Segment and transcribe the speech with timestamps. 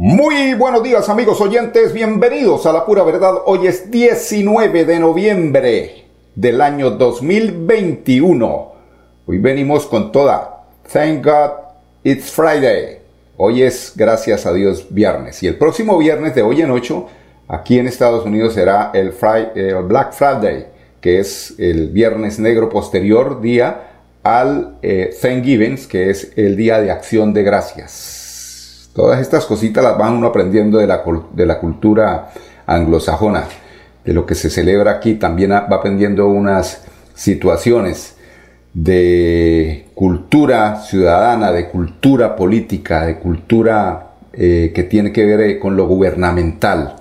[0.00, 3.34] Muy buenos días amigos oyentes, bienvenidos a la pura verdad.
[3.46, 6.04] Hoy es 19 de noviembre
[6.36, 8.72] del año 2021.
[9.26, 10.66] Hoy venimos con toda.
[10.92, 11.50] Thank God
[12.04, 13.00] it's Friday.
[13.38, 15.42] Hoy es, gracias a Dios, viernes.
[15.42, 17.08] Y el próximo viernes de hoy en 8,
[17.48, 19.12] aquí en Estados Unidos será el,
[19.82, 20.68] Black Friday,
[21.00, 26.92] que es el viernes negro posterior día al eh, Thanksgiving, que es el día de
[26.92, 28.17] acción de gracias.
[28.98, 32.32] Todas estas cositas las van uno aprendiendo de la, de la cultura
[32.66, 33.44] anglosajona
[34.04, 36.82] de lo que se celebra aquí, también va aprendiendo unas
[37.14, 38.16] situaciones
[38.74, 45.76] de cultura ciudadana, de cultura política, de cultura eh, que tiene que ver eh, con
[45.76, 46.96] lo gubernamental.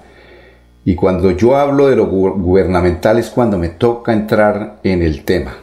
[0.85, 5.57] Y cuando yo hablo de lo gubernamental es cuando me toca entrar en el tema.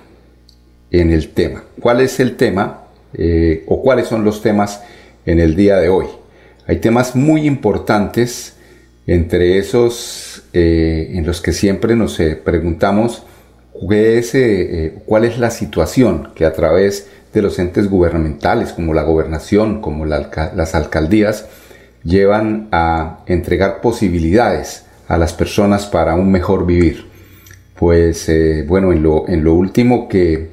[0.90, 1.62] En el tema.
[1.80, 2.80] ¿Cuál es el tema?
[3.12, 4.82] Eh, o cuáles son los temas
[5.24, 6.06] en el día de hoy.
[6.66, 8.54] Hay temas muy importantes,
[9.06, 13.22] entre esos eh, en los que siempre nos eh, preguntamos
[13.92, 19.82] eh, cuál es la situación que a través de los entes gubernamentales como la gobernación,
[19.82, 21.46] como las alcaldías,
[22.02, 27.04] llevan a entregar posibilidades a las personas para un mejor vivir.
[27.76, 28.30] Pues
[28.68, 30.48] bueno, en lo último que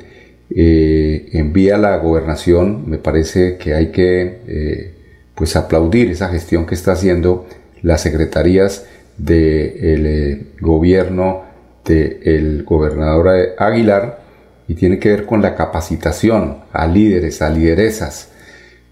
[0.50, 5.01] envía la gobernación, me parece que hay que
[5.42, 7.48] pues aplaudir esa gestión que está haciendo
[7.82, 8.86] las secretarías
[9.18, 11.46] del eh, gobierno
[11.84, 14.22] del gobernador Aguilar
[14.68, 18.30] y tiene que ver con la capacitación a líderes, a lideresas.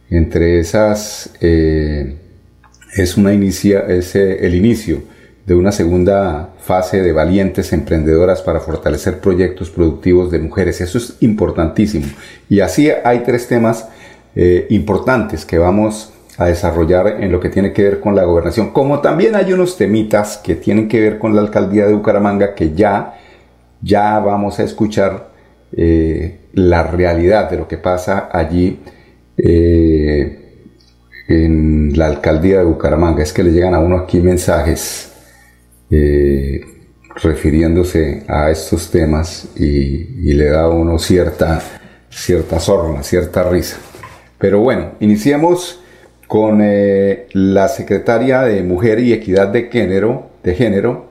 [0.09, 2.15] Entre esas eh,
[2.95, 5.03] es, una inicia, es eh, el inicio
[5.45, 10.81] de una segunda fase de valientes emprendedoras para fortalecer proyectos productivos de mujeres.
[10.81, 12.07] Eso es importantísimo.
[12.49, 13.87] Y así hay tres temas
[14.69, 19.01] importantes que vamos a desarrollar en lo que tiene que ver con la gobernación, como
[19.01, 23.15] también hay unos temitas que tienen que ver con la alcaldía de Bucaramanga que ya,
[23.81, 25.31] ya vamos a escuchar
[25.75, 28.79] eh, la realidad de lo que pasa allí
[29.35, 30.63] eh,
[31.27, 33.21] en la alcaldía de Bucaramanga.
[33.21, 35.11] Es que le llegan a uno aquí mensajes
[35.91, 36.61] eh,
[37.21, 41.61] refiriéndose a estos temas y, le da a uno cierta,
[42.09, 43.77] cierta sorna, cierta risa.
[44.37, 45.81] Pero bueno, iniciemos
[46.29, 51.07] con eh, la secretaria de Mujer y Equidad de Género, de género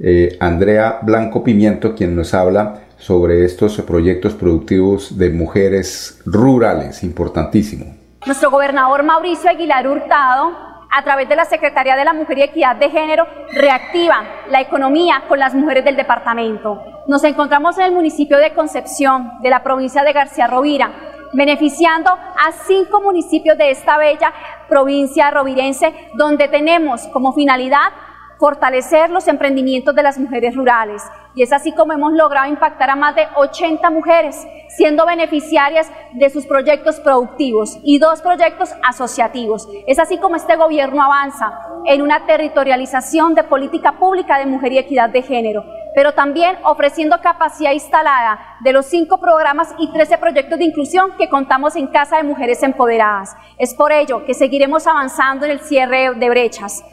[0.00, 7.94] eh, Andrea Blanco Pimiento, quien nos habla sobre estos proyectos productivos de mujeres rurales, importantísimo.
[8.26, 10.50] Nuestro gobernador Mauricio Aguilar Hurtado,
[10.90, 15.22] a través de la Secretaría de la Mujer y Equidad de Género, reactiva la economía
[15.28, 16.82] con las mujeres del departamento.
[17.06, 20.90] Nos encontramos en el municipio de Concepción, de la provincia de García Rovira,
[21.32, 24.32] beneficiando a cinco municipios de esta bella
[24.68, 27.88] provincia rovirense, donde tenemos como finalidad
[28.38, 31.02] fortalecer los emprendimientos de las mujeres rurales.
[31.34, 36.30] Y es así como hemos logrado impactar a más de 80 mujeres, siendo beneficiarias de
[36.30, 39.68] sus proyectos productivos y dos proyectos asociativos.
[39.86, 41.52] Es así como este gobierno avanza
[41.84, 47.20] en una territorialización de política pública de mujer y equidad de género, pero también ofreciendo
[47.20, 52.16] capacidad instalada de los cinco programas y 13 proyectos de inclusión que contamos en Casa
[52.18, 53.36] de Mujeres Empoderadas.
[53.58, 56.84] Es por ello que seguiremos avanzando en el cierre de brechas.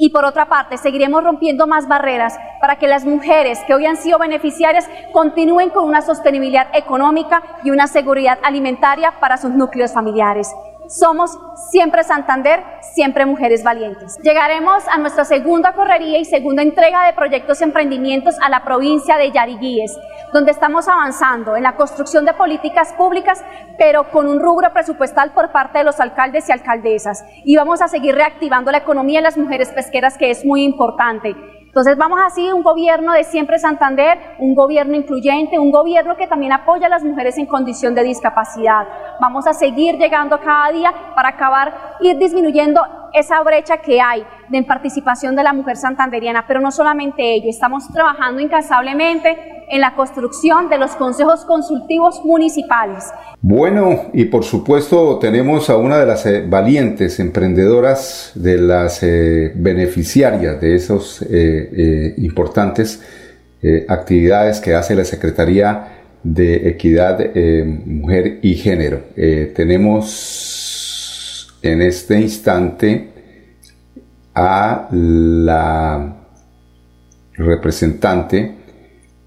[0.00, 3.98] Y por otra parte, seguiremos rompiendo más barreras para que las mujeres que hoy han
[3.98, 10.50] sido beneficiarias continúen con una sostenibilidad económica y una seguridad alimentaria para sus núcleos familiares.
[10.88, 11.38] Somos
[11.70, 14.16] siempre Santander, siempre mujeres valientes.
[14.22, 19.18] Llegaremos a nuestra segunda correría y segunda entrega de proyectos y emprendimientos a la provincia
[19.18, 19.94] de Yariguíes,
[20.32, 23.44] donde estamos avanzando en la construcción de políticas públicas,
[23.78, 27.24] pero con un rubro presupuestal por parte de los alcaldes y alcaldesas.
[27.44, 31.34] Y vamos a seguir reactivando la economía de las mujeres pesqueras, que es muy importante.
[31.70, 36.52] Entonces vamos así, un gobierno de siempre Santander, un gobierno incluyente, un gobierno que también
[36.52, 38.88] apoya a las mujeres en condición de discapacidad.
[39.20, 44.64] Vamos a seguir llegando cada día para acabar, ir disminuyendo esa brecha que hay de
[44.64, 50.68] participación de la mujer santanderiana, pero no solamente ello, estamos trabajando incansablemente en la construcción
[50.68, 53.04] de los consejos consultivos municipales.
[53.40, 59.52] Bueno, y por supuesto tenemos a una de las eh, valientes emprendedoras, de las eh,
[59.54, 63.00] beneficiarias de esos eh, importantes
[63.88, 67.18] actividades que hace la Secretaría de Equidad,
[67.84, 69.02] Mujer y Género.
[69.54, 70.40] tenemos
[71.60, 73.10] en este instante
[74.34, 76.16] a la
[77.34, 78.59] representante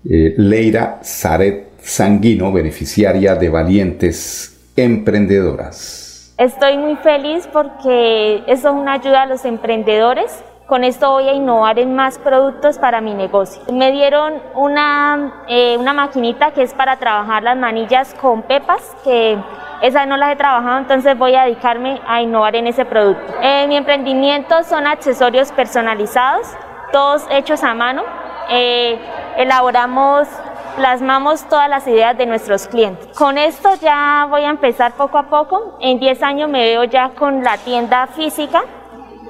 [0.03, 6.33] Leira Zaret Sanguino, beneficiaria de Valientes Emprendedoras.
[6.37, 10.43] Estoy muy feliz porque eso es una ayuda a los emprendedores.
[10.67, 13.61] Con esto voy a innovar en más productos para mi negocio.
[13.71, 19.37] Me dieron una, eh, una maquinita que es para trabajar las manillas con pepas, que
[19.81, 23.33] esas no las he trabajado, entonces voy a dedicarme a innovar en ese producto.
[23.41, 26.47] Eh, mi emprendimiento son accesorios personalizados,
[26.91, 28.03] todos hechos a mano.
[28.49, 28.99] Eh,
[29.37, 30.27] elaboramos
[30.75, 33.07] plasmamos todas las ideas de nuestros clientes.
[33.17, 35.77] Con esto ya voy a empezar poco a poco.
[35.79, 38.63] En 10 años me veo ya con la tienda física,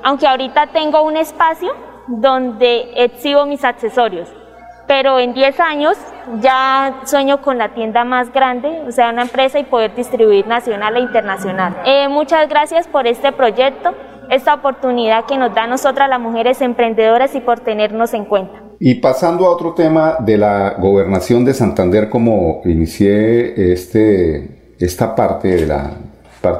[0.03, 1.73] aunque ahorita tengo un espacio
[2.07, 4.29] donde exhibo mis accesorios.
[4.87, 5.97] Pero en 10 años
[6.41, 10.97] ya sueño con la tienda más grande, o sea, una empresa y poder distribuir nacional
[10.97, 11.75] e internacional.
[11.85, 13.93] Eh, muchas gracias por este proyecto,
[14.29, 18.62] esta oportunidad que nos da nosotras las mujeres emprendedoras y por tenernos en cuenta.
[18.79, 25.49] Y pasando a otro tema de la gobernación de Santander, como inicié este, esta parte
[25.49, 25.97] de la,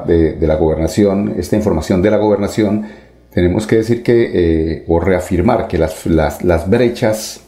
[0.06, 2.86] de, la gobernación, esta información de la gobernación,
[3.30, 7.40] tenemos que decir que, eh, o reafirmar que las, las, brechas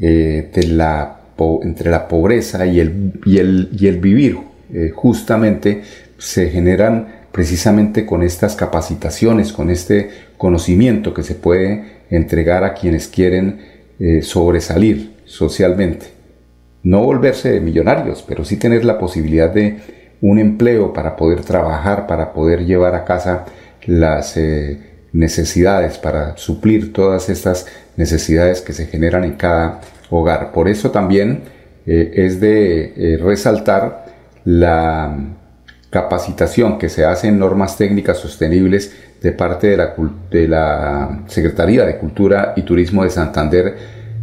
[0.00, 1.20] eh, de la,
[1.62, 4.38] entre la pobreza y el, y el, y el vivir
[4.72, 5.82] eh, justamente
[6.18, 13.08] se generan precisamente con estas capacitaciones, con este conocimiento que se puede entregar a quienes
[13.08, 16.06] quieren eh, sobresalir socialmente.
[16.82, 19.78] No volverse millonarios, pero sí tener la posibilidad de
[20.20, 23.44] un empleo para poder trabajar, para poder llevar a casa
[23.86, 24.80] las eh,
[25.12, 29.80] necesidades, para suplir todas estas necesidades que se generan en cada
[30.10, 30.52] hogar.
[30.52, 31.42] Por eso también
[31.86, 34.06] eh, es de resaltar
[34.44, 35.16] la
[35.94, 38.92] capacitación que se hace en normas técnicas sostenibles
[39.22, 39.94] de parte de la,
[40.28, 43.76] de la Secretaría de Cultura y Turismo de Santander.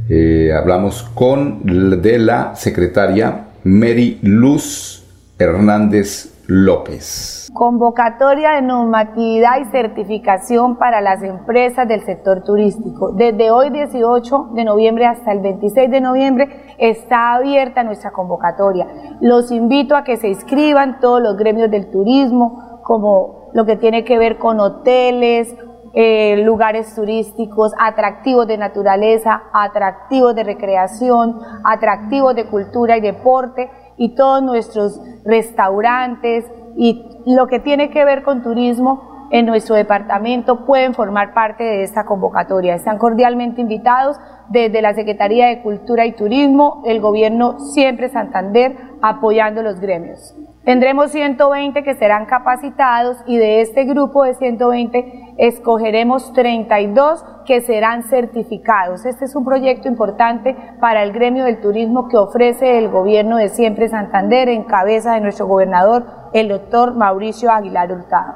[0.09, 1.61] Eh, hablamos con
[2.01, 5.03] de la secretaria Mary Luz
[5.39, 7.49] Hernández López.
[7.53, 13.13] Convocatoria de normatividad y certificación para las empresas del sector turístico.
[13.13, 18.85] Desde hoy 18 de noviembre hasta el 26 de noviembre está abierta nuestra convocatoria.
[19.21, 24.03] Los invito a que se inscriban todos los gremios del turismo, como lo que tiene
[24.03, 25.55] que ver con hoteles,
[25.93, 33.69] eh, lugares turísticos, atractivos de naturaleza, atractivos de recreación, atractivos de cultura y deporte,
[34.01, 40.65] y todos nuestros restaurantes y lo que tiene que ver con turismo en nuestro departamento
[40.65, 42.73] pueden formar parte de esta convocatoria.
[42.73, 44.17] Están cordialmente invitados
[44.49, 50.33] desde la Secretaría de Cultura y Turismo, el Gobierno Siempre Santander, apoyando los gremios.
[50.63, 58.03] Tendremos 120 que serán capacitados y de este grupo de 120 escogeremos 32 que serán
[58.03, 59.03] certificados.
[59.05, 63.49] Este es un proyecto importante para el gremio del turismo que ofrece el gobierno de
[63.49, 68.33] Siempre Santander en cabeza de nuestro gobernador, el doctor Mauricio Aguilar Hurtado.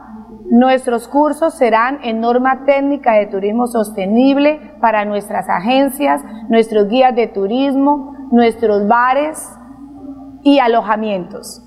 [0.49, 7.27] Nuestros cursos serán en norma técnica de turismo sostenible para nuestras agencias, nuestros guías de
[7.27, 9.47] turismo, nuestros bares
[10.41, 11.64] y alojamientos.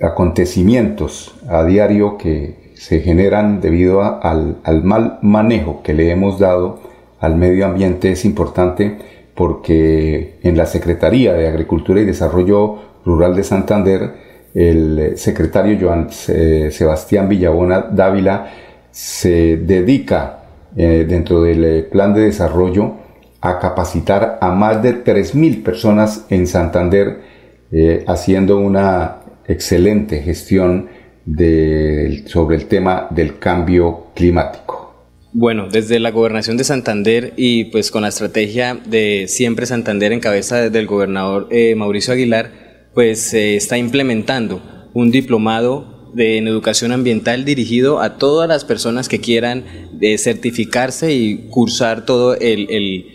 [0.01, 6.79] acontecimientos a diario que se generan debido al, al mal manejo que le hemos dado
[7.19, 8.11] al medio ambiente.
[8.11, 14.11] Es importante porque en la Secretaría de Agricultura y Desarrollo Rural de Santander,
[14.53, 18.51] el secretario Joan eh, Sebastián Villabona Dávila
[18.91, 20.43] se dedica
[20.75, 22.95] eh, dentro del eh, plan de desarrollo
[23.39, 27.31] a capacitar a más de 3.000 personas en Santander,
[28.05, 30.89] haciendo una excelente gestión
[32.25, 34.80] sobre el tema del cambio climático.
[35.33, 40.19] Bueno, desde la gobernación de Santander y pues con la estrategia de siempre Santander en
[40.19, 44.61] cabeza del gobernador eh, Mauricio Aguilar, pues se está implementando
[44.93, 49.63] un diplomado de, en educación ambiental dirigido a todas las personas que quieran
[50.01, 53.05] eh, certificarse y cursar todo el,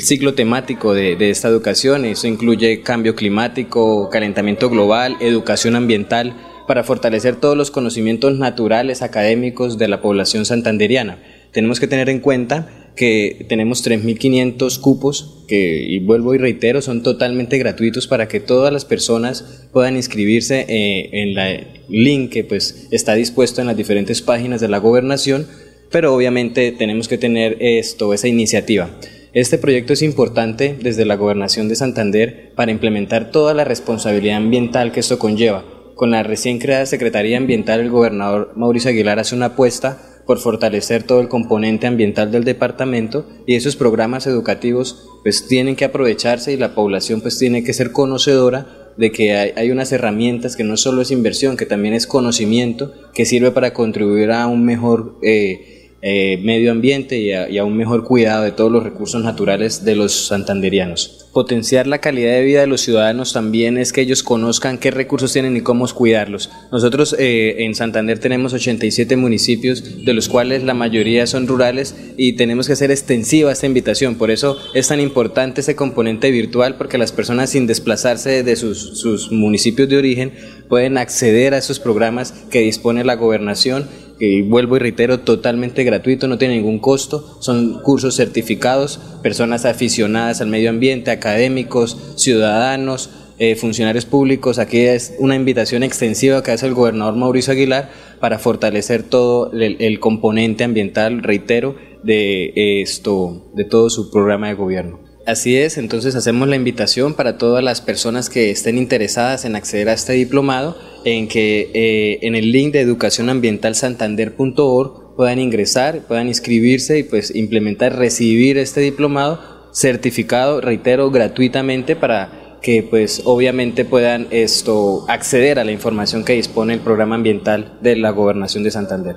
[0.00, 2.06] ciclo temático de, de, esta educación.
[2.06, 6.34] Eso incluye cambio climático, calentamiento global, educación ambiental
[6.66, 11.18] para fortalecer todos los conocimientos naturales académicos de la población santanderiana.
[11.52, 17.02] Tenemos que tener en cuenta que tenemos 3.500 cupos que, y vuelvo y reitero, son
[17.02, 22.88] totalmente gratuitos para que todas las personas puedan inscribirse eh, en el link que pues,
[22.90, 25.46] está dispuesto en las diferentes páginas de la gobernación,
[25.90, 28.90] pero obviamente tenemos que tener esto, esa iniciativa.
[29.32, 34.92] Este proyecto es importante desde la gobernación de Santander para implementar toda la responsabilidad ambiental
[34.92, 39.46] que esto conlleva, con la recién creada Secretaría Ambiental, el gobernador Mauricio Aguilar hace una
[39.46, 45.76] apuesta por fortalecer todo el componente ambiental del departamento y esos programas educativos pues tienen
[45.76, 50.56] que aprovecharse y la población pues tiene que ser conocedora de que hay, unas herramientas
[50.56, 54.64] que no solo es inversión, que también es conocimiento, que sirve para contribuir a un
[54.64, 55.73] mejor eh,
[56.06, 60.26] eh, medio ambiente y a un mejor cuidado de todos los recursos naturales de los
[60.26, 64.92] santanderianos potenciar la calidad de vida de los ciudadanos también es que ellos conozcan qué
[64.92, 66.48] recursos tienen y cómo cuidarlos.
[66.72, 72.34] Nosotros eh, en Santander tenemos 87 municipios, de los cuales la mayoría son rurales y
[72.34, 74.14] tenemos que hacer extensiva esta invitación.
[74.14, 78.98] Por eso es tan importante ese componente virtual, porque las personas sin desplazarse de sus,
[78.98, 80.32] sus municipios de origen
[80.68, 83.86] pueden acceder a esos programas que dispone la gobernación
[84.18, 90.40] que vuelvo y reitero, totalmente gratuito, no tiene ningún costo, son cursos certificados, personas aficionadas
[90.40, 94.60] al medio ambiente, académicos, ciudadanos, eh, funcionarios públicos.
[94.60, 97.90] Aquí es una invitación extensiva que hace el gobernador Mauricio Aguilar
[98.20, 102.52] para fortalecer todo el, componente ambiental, reitero, de
[102.82, 105.00] esto, de todo su programa de gobierno.
[105.26, 109.88] Así es, entonces hacemos la invitación para todas las personas que estén interesadas en acceder
[109.88, 116.98] a este diplomado, en que eh, en el link de educacionambientalsantander.org puedan ingresar, puedan inscribirse
[116.98, 119.40] y pues implementar, recibir este diplomado
[119.72, 126.72] certificado, reitero, gratuitamente para que pues obviamente puedan esto acceder a la información que dispone
[126.74, 129.16] el programa ambiental de la gobernación de Santander.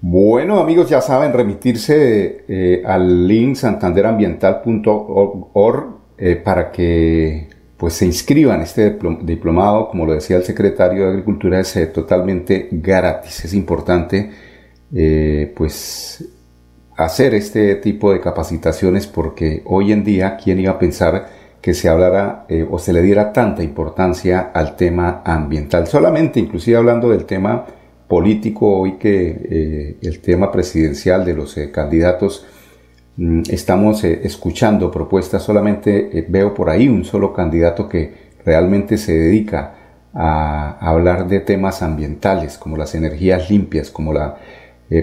[0.00, 7.51] Bueno, amigos, ya saben, remitirse eh, al link santanderambiental.org eh, para que
[7.82, 8.60] pues se inscriban.
[8.60, 13.44] Este diplomado, como lo decía el secretario de Agricultura, es eh, totalmente gratis.
[13.44, 14.30] Es importante
[15.56, 16.22] pues
[16.96, 21.88] hacer este tipo de capacitaciones porque hoy en día, ¿quién iba a pensar que se
[21.88, 25.88] hablara o se le diera tanta importancia al tema ambiental?
[25.88, 27.64] Solamente, inclusive hablando del tema
[28.12, 32.44] político hoy que eh, el tema presidencial de los eh, candidatos
[33.48, 39.74] estamos eh, escuchando propuestas, solamente veo por ahí un solo candidato que realmente se dedica
[40.14, 44.36] a, hablar de temas ambientales como las energías limpias, como la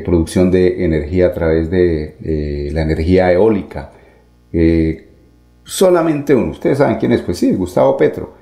[0.06, 3.90] producción de energía a través de la energía eólica.
[5.64, 8.34] solamente uno, ustedes saben quién es, pues sí, Gustavo Petro.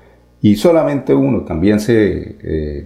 [0.42, 2.84] Y solamente uno también se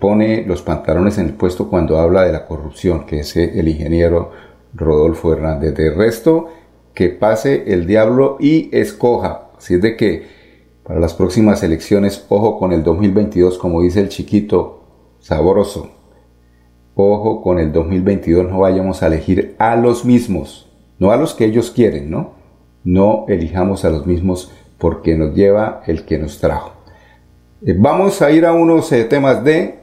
[0.00, 4.32] pone los pantalones en el puesto cuando habla de la corrupción, que es el ingeniero
[4.74, 5.74] Rodolfo Hernández.
[5.74, 6.48] De resto,
[6.94, 9.50] que pase el diablo y escoja.
[9.56, 10.26] Así es de que
[10.84, 14.82] para las próximas elecciones, ojo con el 2022, como dice el chiquito
[15.20, 15.90] sabroso.
[16.94, 21.44] Ojo con el 2022, no vayamos a elegir a los mismos, no a los que
[21.44, 22.32] ellos quieren, ¿no?
[22.82, 26.72] No elijamos a los mismos porque nos lleva el que nos trajo.
[27.64, 29.78] Eh, vamos a ir a unos eh, temas de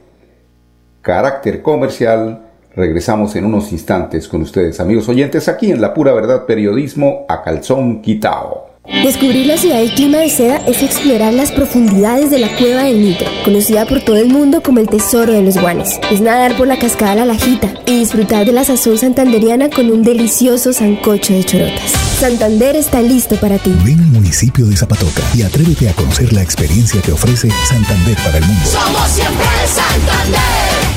[1.00, 2.47] carácter comercial.
[2.78, 7.42] Regresamos en unos instantes con ustedes, amigos oyentes, aquí en La Pura Verdad Periodismo a
[7.42, 8.68] Calzón Quitao.
[9.02, 13.02] Descubrir la ciudad del clima de seda es explorar las profundidades de la cueva del
[13.02, 15.98] Nitro, conocida por todo el mundo como el tesoro de los guanes.
[16.12, 20.04] Es nadar por la cascada La Lajita y disfrutar de la sazón santanderiana con un
[20.04, 21.90] delicioso sancocho de chorotas.
[22.20, 23.74] Santander está listo para ti.
[23.84, 28.38] Ven al municipio de Zapatoca y atrévete a conocer la experiencia que ofrece Santander para
[28.38, 28.64] el mundo.
[28.64, 30.77] Somos siempre Santander.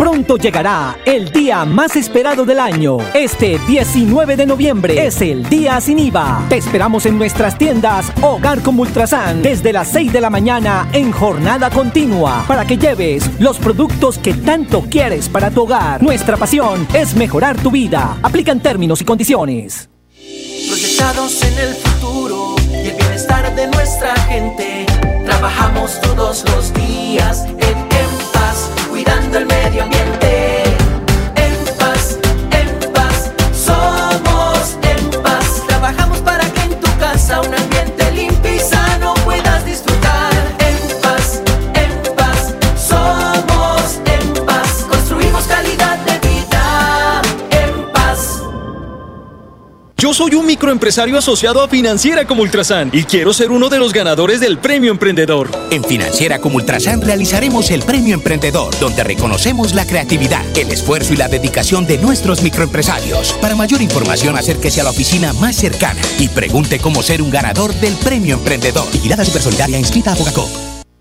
[0.00, 2.96] Pronto llegará el día más esperado del año.
[3.12, 6.46] Este 19 de noviembre es el día sin IVA.
[6.48, 11.12] Te esperamos en nuestras tiendas Hogar como Ultrasan desde las 6 de la mañana en
[11.12, 16.02] jornada continua para que lleves los productos que tanto quieres para tu hogar.
[16.02, 18.16] Nuestra pasión es mejorar tu vida.
[18.22, 19.90] Aplican términos y condiciones.
[20.66, 24.86] Proyectados en el futuro y el bienestar de nuestra gente.
[25.26, 27.44] Trabajamos todos los días
[29.10, 30.62] cuidando el medio ambiente.
[31.36, 32.18] En paz,
[32.52, 35.62] en paz, somos en paz.
[35.66, 37.59] Trabajamos para que en tu casa un
[50.10, 53.92] Yo soy un microempresario asociado a Financiera como Ultrasan y quiero ser uno de los
[53.92, 55.48] ganadores del Premio Emprendedor.
[55.70, 61.16] En Financiera como Ultrasan realizaremos el Premio Emprendedor, donde reconocemos la creatividad, el esfuerzo y
[61.16, 63.34] la dedicación de nuestros microempresarios.
[63.34, 67.72] Para mayor información, acérquese a la oficina más cercana y pregunte cómo ser un ganador
[67.74, 68.90] del Premio Emprendedor.
[68.90, 70.50] Vigilada Supersolidaria inscrita a Bogacop.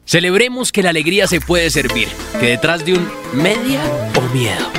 [0.06, 3.82] Celebremos que la alegría se puede servir, que detrás de un media
[4.16, 4.79] o miedo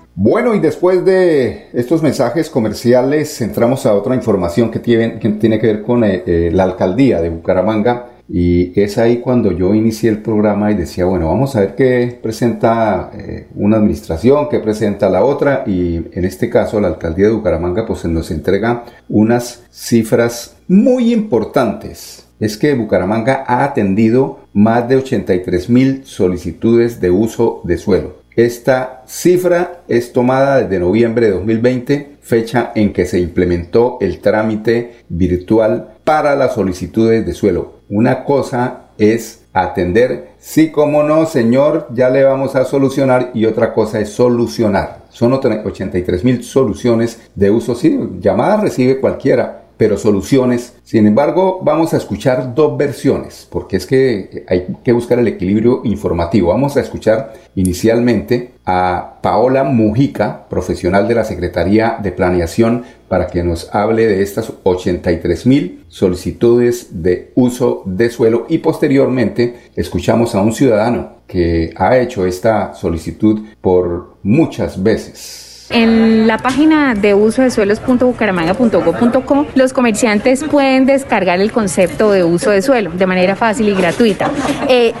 [0.13, 5.83] Bueno, y después de estos mensajes comerciales, entramos a otra información que tiene que, ver
[5.83, 8.07] con eh, eh, la alcaldía de Bucaramanga.
[8.27, 12.19] Y es ahí cuando yo inicié el programa y decía, bueno, vamos a ver qué
[12.21, 15.63] presenta eh, una administración, qué presenta la otra.
[15.65, 22.27] Y en este caso, la alcaldía de Bucaramanga pues nos entrega unas cifras muy importantes.
[22.39, 28.20] Es que Bucaramanga ha atendido más de 83 mil solicitudes de uso de suelo.
[28.35, 34.93] Esta cifra es tomada desde noviembre de 2020, fecha en que se implementó el trámite
[35.09, 37.81] virtual para las solicitudes de suelo.
[37.89, 43.73] Una cosa es atender, sí como no, señor, ya le vamos a solucionar y otra
[43.73, 45.01] cosa es solucionar.
[45.09, 50.75] Son 83 mil soluciones de uso, sí, llamadas recibe cualquiera, pero soluciones.
[50.83, 55.81] Sin embargo, vamos a escuchar dos versiones, porque es que hay que buscar el equilibrio
[55.85, 56.49] informativo.
[56.49, 63.43] Vamos a escuchar inicialmente a Paola Mujica, profesional de la Secretaría de Planeación, para que
[63.43, 70.41] nos hable de estas 83 mil solicitudes de uso de suelo y posteriormente escuchamos a
[70.41, 75.50] un ciudadano que ha hecho esta solicitud por muchas veces.
[75.71, 82.51] En la página de uso de suelos.bucaramanga.go.co los comerciantes pueden descargar el concepto de uso
[82.51, 84.29] de suelo de manera fácil y gratuita.
[84.67, 84.93] Eh,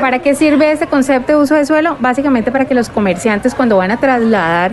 [0.00, 1.98] ¿Para qué sirve este concepto de uso de suelo?
[2.00, 4.72] Básicamente para que los comerciantes cuando van a trasladar,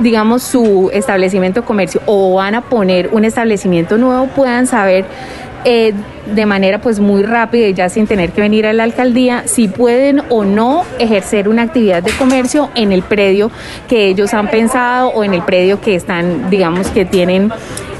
[0.00, 5.04] digamos, su establecimiento de comercio o van a poner un establecimiento nuevo puedan saber
[5.64, 5.92] eh,
[6.34, 9.68] de manera pues muy rápida y ya sin tener que venir a la alcaldía si
[9.68, 13.50] pueden o no ejercer una actividad de comercio en el predio
[13.88, 17.50] que ellos han pensado o en el predio que están, digamos, que tienen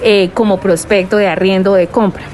[0.02, 2.24] eh, como prospecto de arriendo o de compra.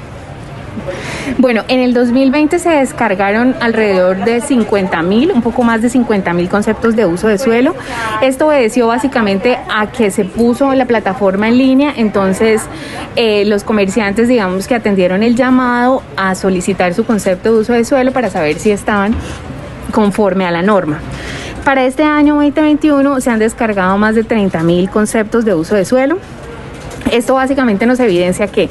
[1.37, 6.33] Bueno, en el 2020 se descargaron alrededor de 50 mil, un poco más de 50
[6.33, 7.75] mil conceptos de uso de suelo.
[8.21, 12.63] Esto obedeció básicamente a que se puso la plataforma en línea, entonces
[13.15, 17.85] eh, los comerciantes, digamos que atendieron el llamado a solicitar su concepto de uso de
[17.85, 19.15] suelo para saber si estaban
[19.91, 20.99] conforme a la norma.
[21.63, 25.85] Para este año 2021 se han descargado más de 30 mil conceptos de uso de
[25.85, 26.17] suelo.
[27.11, 28.69] Esto básicamente nos evidencia que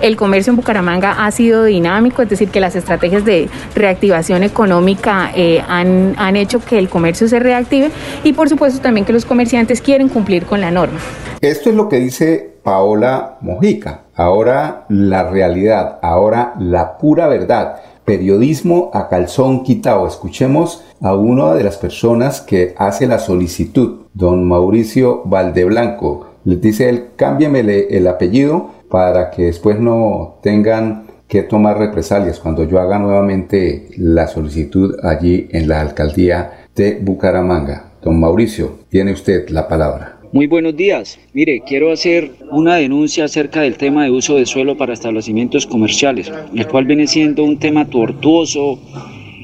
[0.00, 5.30] el comercio en Bucaramanga ha sido dinámico, es decir, que las estrategias de reactivación económica
[5.34, 7.90] eh, han, han hecho que el comercio se reactive
[8.24, 10.98] y por supuesto también que los comerciantes quieren cumplir con la norma.
[11.40, 14.06] Esto es lo que dice Paola Mojica.
[14.14, 17.76] Ahora la realidad, ahora la pura verdad.
[18.04, 20.06] Periodismo a calzón quitado.
[20.06, 26.35] Escuchemos a una de las personas que hace la solicitud, don Mauricio Valdeblanco.
[26.46, 32.62] Les dice él, cámbiamele el apellido para que después no tengan que tomar represalias cuando
[32.62, 37.90] yo haga nuevamente la solicitud allí en la alcaldía de Bucaramanga.
[38.00, 40.20] Don Mauricio, tiene usted la palabra.
[40.30, 41.18] Muy buenos días.
[41.32, 46.30] Mire, quiero hacer una denuncia acerca del tema de uso de suelo para establecimientos comerciales,
[46.54, 48.78] el cual viene siendo un tema tortuoso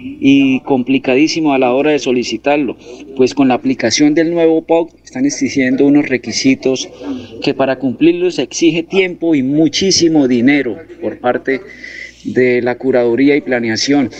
[0.02, 2.76] y complicadísimo a la hora de solicitarlo,
[3.16, 6.88] pues con la aplicación del nuevo POC están exigiendo unos requisitos
[7.42, 11.60] que para cumplirlos exige tiempo y muchísimo dinero por parte
[12.24, 14.10] de la curaduría y planeación,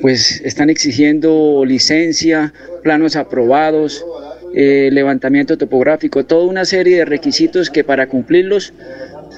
[0.00, 4.04] pues están exigiendo licencia, planos aprobados,
[4.54, 8.72] eh, levantamiento topográfico, toda una serie de requisitos que para cumplirlos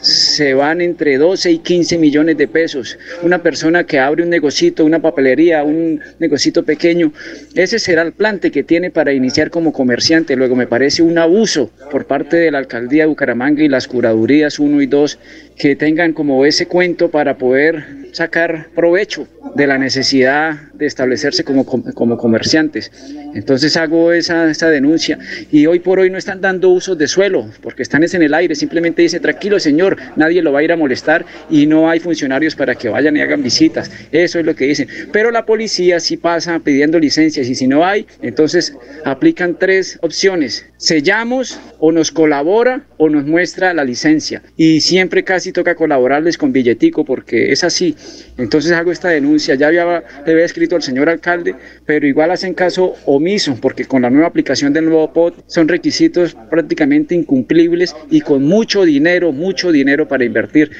[0.00, 2.98] se van entre 12 y 15 millones de pesos.
[3.22, 7.12] Una persona que abre un negocito, una papelería, un negocito pequeño,
[7.54, 10.36] ese será el plante que tiene para iniciar como comerciante.
[10.36, 14.58] Luego me parece un abuso por parte de la alcaldía de Bucaramanga y las curadurías
[14.58, 15.18] 1 y 2
[15.56, 21.64] que tengan como ese cuento para poder sacar provecho de la necesidad de establecerse como,
[21.66, 22.90] como comerciantes.
[23.34, 25.18] Entonces hago esa, esa, denuncia
[25.50, 28.54] y hoy por hoy no están dando usos de suelo porque están en el aire,
[28.54, 32.54] simplemente dice tranquilo señor, nadie lo va a ir a molestar y no hay funcionarios
[32.54, 34.88] para que vayan y hagan visitas, eso es lo que dicen.
[35.12, 40.66] Pero la policía sí pasa pidiendo licencias y si no hay, entonces aplican tres opciones,
[40.80, 46.52] sellamos o nos colabora o nos muestra la licencia y siempre casi toca colaborarles con
[46.52, 47.94] billetico porque es así.
[48.38, 49.54] Entonces hago esta denuncia.
[49.56, 54.02] Ya había, le había escrito al señor alcalde, pero igual hacen caso omiso porque con
[54.02, 59.72] la nueva aplicación del nuevo POT son requisitos prácticamente incumplibles y con mucho dinero, mucho
[59.72, 60.70] dinero para invertir.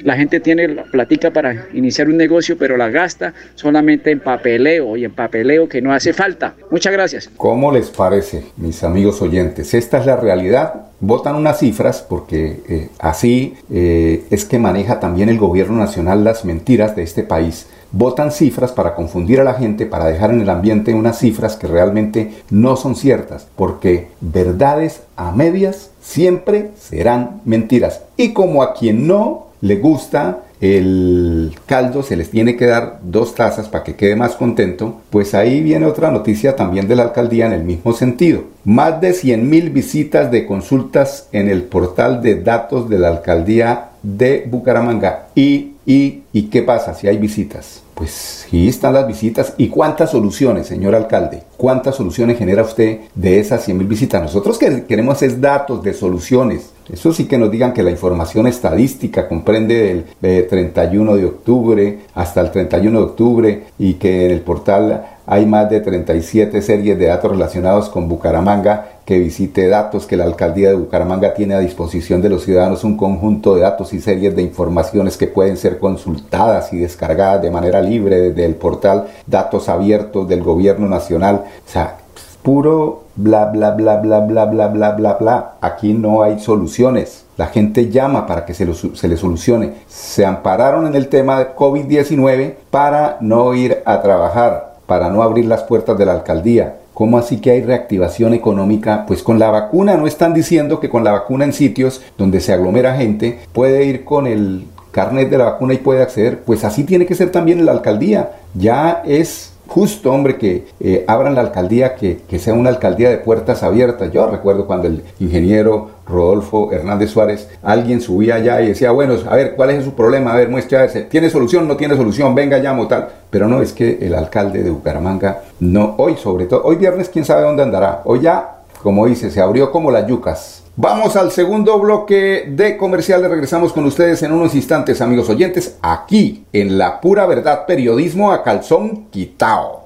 [0.00, 4.96] La gente tiene la platica para iniciar un negocio, pero la gasta solamente en papeleo
[4.96, 6.54] y en papeleo que no hace falta.
[6.72, 7.30] Muchas gracias.
[7.36, 9.35] ¿Cómo les parece, mis amigos oyentes?
[9.38, 15.28] Esta es la realidad votan unas cifras porque eh, así eh, es que maneja también
[15.28, 17.66] el gobierno nacional las mentiras de este país.
[17.92, 21.66] Votan cifras para confundir a la gente, para dejar en el ambiente unas cifras que
[21.66, 28.02] realmente no son ciertas, porque verdades a medias siempre serán mentiras.
[28.16, 33.34] Y como a quien no le gusta el caldo se les tiene que dar dos
[33.34, 37.46] tazas para que quede más contento, pues ahí viene otra noticia también de la alcaldía
[37.46, 38.44] en el mismo sentido.
[38.64, 43.90] Más de 100 mil visitas de consultas en el portal de datos de la alcaldía
[44.02, 45.28] de Bucaramanga.
[45.34, 47.82] ¿Y, y, y qué pasa si hay visitas?
[47.94, 49.54] Pues sí están las visitas.
[49.56, 51.42] ¿Y cuántas soluciones, señor alcalde?
[51.56, 54.22] ¿Cuántas soluciones genera usted de esas 100 mil visitas?
[54.22, 56.70] Nosotros que queremos es datos de soluciones.
[56.92, 62.40] Eso sí que nos digan que la información estadística comprende del 31 de octubre hasta
[62.40, 67.06] el 31 de octubre y que en el portal hay más de 37 series de
[67.06, 72.22] datos relacionados con Bucaramanga, que visite datos que la alcaldía de Bucaramanga tiene a disposición
[72.22, 76.72] de los ciudadanos, un conjunto de datos y series de informaciones que pueden ser consultadas
[76.72, 81.44] y descargadas de manera libre desde el portal Datos Abiertos del Gobierno Nacional.
[81.66, 81.98] O sea,
[82.46, 85.54] puro bla bla bla bla bla bla bla bla bla.
[85.60, 87.24] Aquí no hay soluciones.
[87.36, 89.72] La gente llama para que se, le solucione.
[89.88, 95.46] Se ampararon en el tema de COVID-19 para no ir a trabajar para no abrir
[95.46, 96.76] las puertas de la alcaldía.
[96.94, 99.04] ¿Cómo así que hay reactivación económica?
[99.08, 102.52] Pues con la vacuna no están diciendo que con la vacuna en sitios donde se
[102.52, 106.44] aglomera gente puede ir con el carnet de la vacuna y puede acceder.
[106.44, 108.36] Pues así tiene que ser también la alcaldía.
[108.54, 113.62] Ya es justo, hombre, que eh, abran la alcaldía, que, sea una alcaldía de puertas
[113.62, 114.12] abiertas.
[114.12, 119.36] Yo recuerdo cuando el ingeniero Rodolfo Hernández Suárez, alguien subía allá y decía, bueno, a
[119.36, 120.32] ver, ¿cuál es su problema?
[120.32, 120.86] A ver, muestra.
[121.08, 121.66] ¿Tiene solución?
[121.66, 122.34] ¿No tiene solución?
[122.34, 123.08] Venga, llamo tal.
[123.30, 127.24] Pero no, es que el alcalde de Bucaramanga, no, hoy sobre todo, hoy viernes, quién
[127.24, 128.02] sabe dónde andará.
[128.04, 133.30] Hoy ya, como dice, se abrió como las yucas Vamos al segundo bloque de comerciales.
[133.30, 138.42] Regresamos con ustedes en unos instantes, amigos oyentes, aquí en La Pura Verdad Periodismo a
[138.42, 139.85] Calzón Quitao.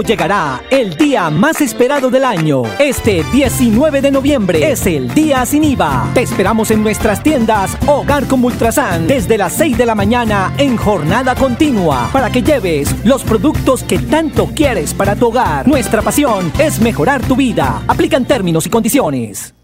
[0.00, 2.62] Llegará el día más esperado del año.
[2.78, 6.10] Este 19 de noviembre es el día sin IVA.
[6.14, 10.76] Te esperamos en nuestras tiendas Hogar como Ultrasan desde las 6 de la mañana en
[10.76, 15.68] jornada continua para que lleves los productos que tanto quieres para tu hogar.
[15.68, 17.82] Nuestra pasión es mejorar tu vida.
[17.86, 19.54] Aplican términos y condiciones.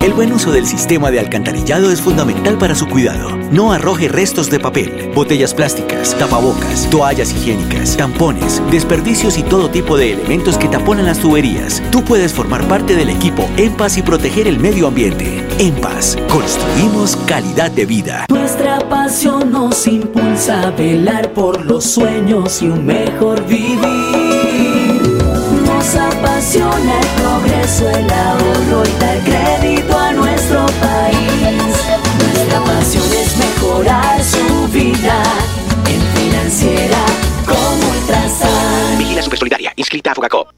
[0.00, 3.36] El buen uso del sistema de alcantarillado es fundamental para su cuidado.
[3.50, 9.96] No arroje restos de papel, botellas plásticas, tapabocas, toallas higiénicas, tampones, desperdicios y todo tipo
[9.96, 11.82] de elementos que taponan las tuberías.
[11.90, 15.44] Tú puedes formar parte del equipo En Paz y proteger el medio ambiente.
[15.58, 18.26] En Paz, construimos calidad de vida.
[18.30, 23.80] Nuestra pasión nos impulsa a velar por los sueños y un mejor vivir.
[25.66, 29.37] Nos apasiona el progreso, el ahorro y dar
[32.68, 35.22] pasión es mejorar su vida
[35.86, 37.04] en financiera
[37.46, 38.98] como Ultrasan.
[38.98, 40.57] Vigila Supersolidaria, inscrita a Fogacop.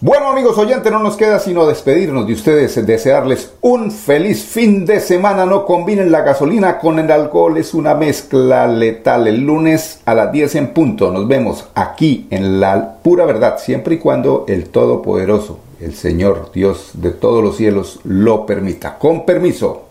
[0.00, 5.00] Bueno amigos oyentes, no nos queda sino despedirnos de ustedes, desearles un feliz fin de
[5.00, 5.44] semana.
[5.44, 9.26] No combinen la gasolina con el alcohol, es una mezcla letal.
[9.26, 13.96] El lunes a las 10 en punto nos vemos aquí en la pura verdad, siempre
[13.96, 18.98] y cuando el Todopoderoso, el Señor Dios de todos los cielos, lo permita.
[18.98, 19.88] Con permiso.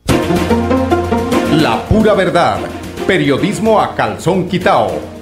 [1.51, 2.59] La pura verdad,
[3.05, 4.87] periodismo a calzón quitao,